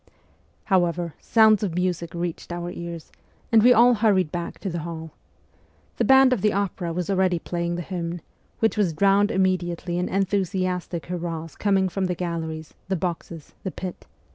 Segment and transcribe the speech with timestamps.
[0.63, 3.11] However, sounds of music reached our ears,
[3.51, 5.11] and we all hurried back to the hall.
[5.97, 8.21] The band of the opera was already playing the hymn,
[8.57, 14.07] which was drowned immediately in enthusiastic hurrahs coming from the galleries, the boxes, the pit.